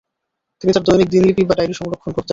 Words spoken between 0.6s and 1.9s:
তার দৈনিক দিনলিপি বা ডায়রী